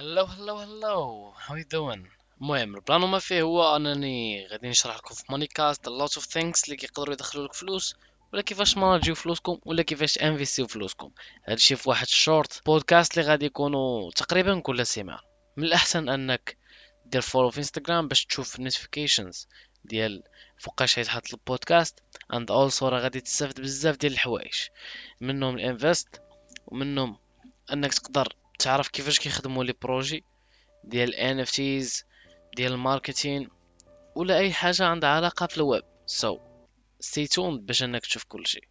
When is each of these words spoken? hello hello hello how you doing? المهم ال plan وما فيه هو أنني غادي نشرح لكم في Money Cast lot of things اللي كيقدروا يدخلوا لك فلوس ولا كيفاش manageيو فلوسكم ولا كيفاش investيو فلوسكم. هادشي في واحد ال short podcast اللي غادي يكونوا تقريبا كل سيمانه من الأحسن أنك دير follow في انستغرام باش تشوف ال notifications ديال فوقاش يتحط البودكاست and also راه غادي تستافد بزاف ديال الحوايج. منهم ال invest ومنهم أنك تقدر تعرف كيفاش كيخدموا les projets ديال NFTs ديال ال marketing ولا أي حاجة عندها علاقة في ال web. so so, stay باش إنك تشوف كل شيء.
hello 0.00 0.24
hello 0.24 0.56
hello 0.56 1.32
how 1.46 1.54
you 1.54 1.64
doing? 1.64 2.06
المهم 2.40 2.74
ال 2.74 2.80
plan 2.80 3.02
وما 3.02 3.18
فيه 3.18 3.42
هو 3.42 3.76
أنني 3.76 4.46
غادي 4.46 4.68
نشرح 4.68 4.96
لكم 4.96 5.14
في 5.14 5.24
Money 5.30 5.46
Cast 5.46 5.88
lot 5.88 6.20
of 6.20 6.24
things 6.24 6.64
اللي 6.64 6.76
كيقدروا 6.76 7.14
يدخلوا 7.14 7.46
لك 7.46 7.54
فلوس 7.54 7.96
ولا 8.32 8.42
كيفاش 8.42 8.76
manageيو 8.76 9.14
فلوسكم 9.14 9.58
ولا 9.64 9.82
كيفاش 9.82 10.18
investيو 10.18 10.66
فلوسكم. 10.66 11.10
هادشي 11.44 11.76
في 11.76 11.88
واحد 11.88 12.06
ال 12.06 12.15
short 12.15 12.62
podcast 12.66 13.18
اللي 13.18 13.30
غادي 13.30 13.46
يكونوا 13.46 14.10
تقريبا 14.10 14.60
كل 14.60 14.86
سيمانه 14.86 15.20
من 15.56 15.64
الأحسن 15.64 16.08
أنك 16.08 16.56
دير 17.06 17.20
follow 17.20 17.50
في 17.50 17.58
انستغرام 17.58 18.08
باش 18.08 18.26
تشوف 18.26 18.58
ال 18.58 18.64
notifications 18.64 19.48
ديال 19.84 20.22
فوقاش 20.58 20.98
يتحط 20.98 21.32
البودكاست 21.32 22.02
and 22.34 22.50
also 22.50 22.88
راه 22.88 23.00
غادي 23.00 23.20
تستافد 23.20 23.60
بزاف 23.60 23.96
ديال 23.96 24.12
الحوايج. 24.12 24.54
منهم 25.20 25.56
ال 25.56 25.65
invest 25.65 26.22
ومنهم 26.66 27.16
أنك 27.72 27.94
تقدر 27.94 28.34
تعرف 28.58 28.88
كيفاش 28.88 29.18
كيخدموا 29.18 29.64
les 29.64 29.74
projets 29.82 30.24
ديال 30.84 31.14
NFTs 31.14 32.04
ديال 32.56 32.72
ال 32.72 32.80
marketing 32.80 33.48
ولا 34.14 34.38
أي 34.38 34.52
حاجة 34.52 34.84
عندها 34.84 35.10
علاقة 35.10 35.46
في 35.46 35.56
ال 35.56 35.61
web. 35.61 35.82
so 36.06 36.36
so, 36.36 36.40
stay 37.04 37.40
باش 37.40 37.82
إنك 37.82 38.00
تشوف 38.02 38.24
كل 38.24 38.46
شيء. 38.46 38.64